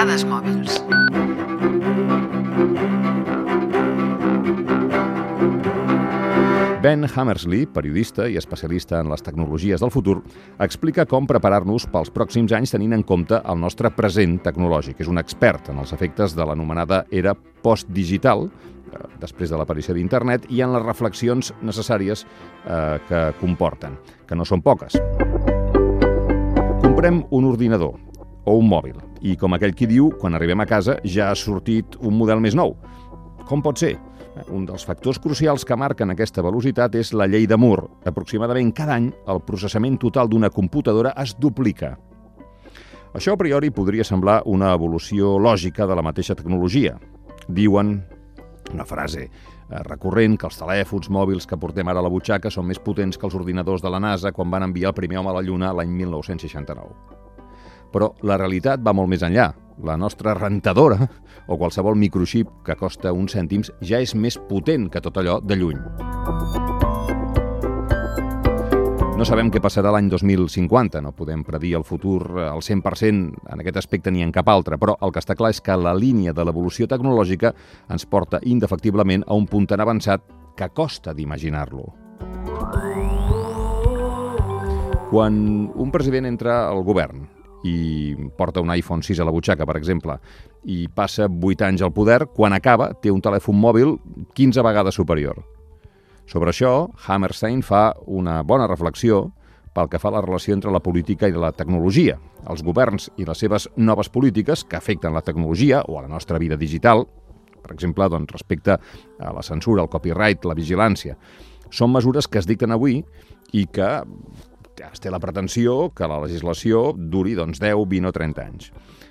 [0.00, 0.78] Dades mòbils.
[6.80, 10.22] Ben Hammersley, periodista i especialista en les tecnologies del futur,
[10.64, 15.04] explica com preparar-nos pels pròxims anys tenint en compte el nostre present tecnològic.
[15.04, 20.48] És un expert en els efectes de l'anomenada era postdigital, eh, després de l'aparició d'internet,
[20.48, 24.96] i en les reflexions necessàries eh, que comporten, que no són poques.
[26.80, 28.09] Comprem un ordinador
[28.44, 31.98] o un mòbil i, com aquell qui diu, quan arribem a casa ja ha sortit
[32.00, 32.76] un model més nou.
[33.48, 33.96] Com pot ser?
[34.48, 37.88] Un dels factors crucials que marquen aquesta velocitat és la llei de Moore.
[38.06, 41.96] Aproximadament cada any el processament total d'una computadora es duplica.
[43.12, 46.94] Això a priori podria semblar una evolució lògica de la mateixa tecnologia.
[47.48, 47.96] Diuen,
[48.72, 49.30] una frase eh,
[49.82, 53.26] recurrent, que els telèfons mòbils que portem ara a la butxaca són més potents que
[53.26, 55.90] els ordinadors de la NASA quan van enviar el primer home a la Lluna l'any
[55.90, 57.19] 1969.
[57.90, 59.50] Però la realitat va molt més enllà.
[59.84, 60.98] La nostra rentadora
[61.48, 65.56] o qualsevol microxip que costa uns cèntims ja és més potent que tot allò de
[65.56, 65.80] lluny.
[69.20, 73.76] No sabem què passarà l'any 2050, no podem predir el futur al 100% en aquest
[73.76, 76.46] aspecte ni en cap altre, però el que està clar és que la línia de
[76.46, 77.50] l'evolució tecnològica
[77.92, 80.24] ens porta indefectiblement a un punt tan avançat
[80.56, 81.84] que costa d'imaginar-lo.
[85.10, 85.36] Quan
[85.68, 87.26] un president entra al govern
[87.64, 90.16] i porta un iPhone 6 a la butxaca, per exemple,
[90.64, 93.96] i passa 8 anys al poder, quan acaba té un telèfon mòbil
[94.34, 95.42] 15 vegades superior.
[96.30, 99.26] Sobre això, Hammerstein fa una bona reflexió
[99.74, 102.16] pel que fa a la relació entre la política i la tecnologia.
[102.50, 106.38] Els governs i les seves noves polítiques que afecten la tecnologia o a la nostra
[106.38, 107.04] vida digital,
[107.60, 111.16] per exemple, doncs, respecte a la censura, el copyright, la vigilància,
[111.70, 112.98] són mesures que es dicten avui
[113.54, 113.90] i que
[114.78, 118.70] es té la pretensió que la legislació duri doncs, 10, 20 o 30 anys.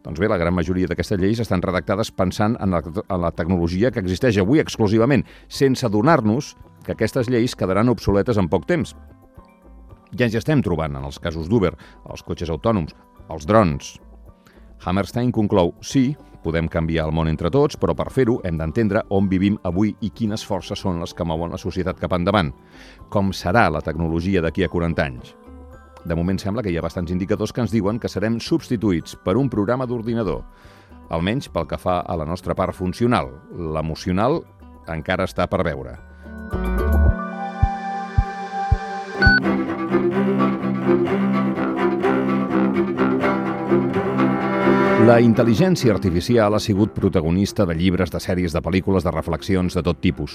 [0.00, 3.90] Doncs bé, la gran majoria d'aquestes lleis estan redactades pensant en la, en la tecnologia
[3.92, 6.54] que existeix avui exclusivament, sense adonar-nos
[6.86, 8.94] que aquestes lleis quedaran obsoletes en poc temps.
[10.16, 11.74] Ja ens estem trobant en els casos d'Uber,
[12.10, 12.96] els cotxes autònoms,
[13.30, 13.92] els drons.
[14.80, 19.28] Hammerstein conclou, sí, podem canviar el món entre tots, però per fer-ho hem d'entendre on
[19.28, 22.54] vivim avui i quines forces són les que mouen la societat cap endavant.
[23.12, 25.34] Com serà la tecnologia d'aquí a 40 anys?
[26.04, 29.36] De moment sembla que hi ha bastants indicadors que ens diuen que serem substituïts per
[29.36, 30.44] un programa d'ordinador,
[31.10, 33.34] almenys pel que fa a la nostra part funcional.
[33.52, 34.40] L'emocional
[34.88, 36.09] encara està per veure.
[45.00, 49.82] La intel·ligència artificial ha sigut protagonista de llibres, de sèries, de pel·lícules, de reflexions de
[49.82, 50.34] tot tipus.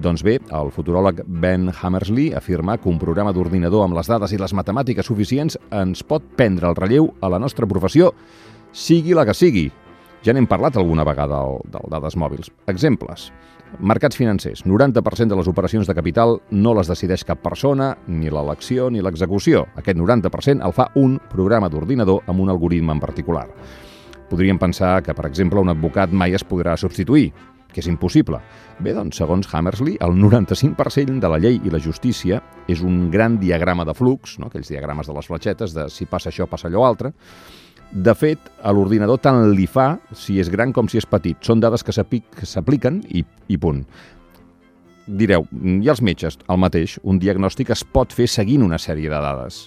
[0.00, 4.40] Doncs bé, el futuròleg Ben Hammersley afirma que un programa d'ordinador amb les dades i
[4.40, 8.14] les matemàtiques suficients ens pot prendre el relleu a la nostra professió,
[8.72, 9.68] sigui la que sigui.
[10.24, 12.50] Ja n'hem parlat alguna vegada del, del dades mòbils.
[12.72, 13.28] Exemples.
[13.78, 14.64] Mercats financers.
[14.64, 19.66] 90% de les operacions de capital no les decideix cap persona, ni l'elecció ni l'execució.
[19.76, 23.50] Aquest 90% el fa un programa d'ordinador amb un algoritme en particular.
[24.30, 27.30] Podríem pensar que, per exemple, un advocat mai es podrà substituir,
[27.72, 28.40] que és impossible.
[28.80, 32.40] Bé, doncs, segons Hammersley, el 95% de la llei i la justícia
[32.72, 34.48] és un gran diagrama de flux, no?
[34.48, 37.12] aquells diagrames de les fletxetes de si passa això, passa allò altre.
[37.92, 41.38] De fet, a l'ordinador tant li fa si és gran com si és petit.
[41.44, 43.22] Són dades que s'apliquen i,
[43.52, 43.84] i punt.
[45.06, 49.20] Direu, i els metges, el mateix, un diagnòstic es pot fer seguint una sèrie de
[49.22, 49.66] dades.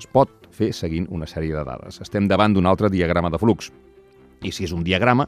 [0.00, 2.00] Es pot fer seguint una sèrie de dades.
[2.02, 3.70] Estem davant d'un altre diagrama de flux.
[4.40, 5.26] I si és un diagrama,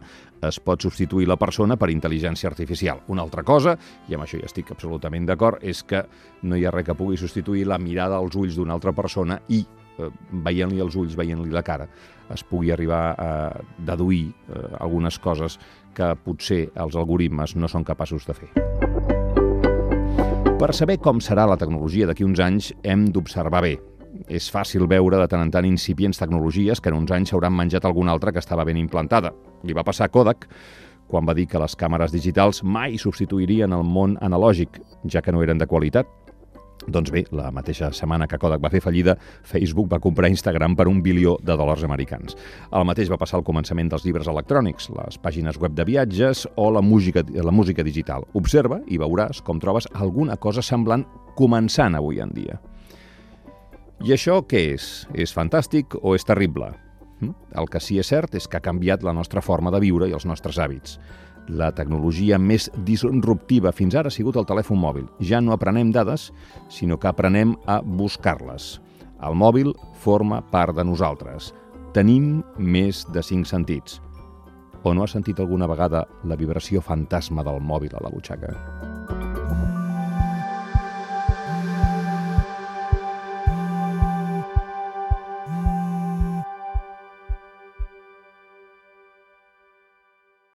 [0.48, 3.02] es pot substituir la persona per intel·ligència artificial.
[3.12, 3.76] Una altra cosa,
[4.08, 6.00] i amb això ja estic absolutament d'acord, és que
[6.48, 9.60] no hi ha res que pugui substituir la mirada als ulls d'una altra persona i,
[9.98, 11.88] eh, veient-li els ulls, veient-li la cara,
[12.32, 13.30] es pugui arribar a
[13.78, 15.58] deduir eh, algunes coses
[15.94, 18.52] que potser els algoritmes no són capaços de fer.
[20.62, 23.72] Per saber com serà la tecnologia d'aquí uns anys, hem d'observar bé,
[24.28, 27.84] és fàcil veure de tant en tant incipients tecnologies que en uns anys s'hauran menjat
[27.84, 29.32] alguna altra que estava ben implantada.
[29.64, 30.48] Li va passar a Kodak
[31.12, 35.42] quan va dir que les càmeres digitals mai substituirien el món analògic, ja que no
[35.44, 36.08] eren de qualitat.
[36.82, 39.14] Doncs bé, la mateixa setmana que Kodak va fer fallida,
[39.46, 42.34] Facebook va comprar Instagram per un bilió de dòlars americans.
[42.72, 46.70] El mateix va passar al començament dels llibres electrònics, les pàgines web de viatges o
[46.74, 48.26] la música, la música digital.
[48.34, 51.06] Observa i veuràs com trobes alguna cosa semblant
[51.38, 52.58] començant avui en dia.
[54.02, 54.84] I això què és?
[55.14, 56.72] És fantàstic o és terrible?
[57.20, 57.30] Hm?
[57.54, 60.14] El que sí és cert és que ha canviat la nostra forma de viure i
[60.16, 60.96] els nostres hàbits.
[61.46, 65.06] La tecnologia més disruptiva fins ara ha sigut el telèfon mòbil.
[65.22, 66.32] Ja no aprenem dades,
[66.68, 68.80] sinó que aprenem a buscar-les.
[69.22, 69.70] El mòbil
[70.02, 71.54] forma part de nosaltres.
[71.92, 74.00] tenim més de cinc sentits.
[74.82, 78.91] O no has sentit alguna vegada la vibració fantasma del mòbil a la butxaca?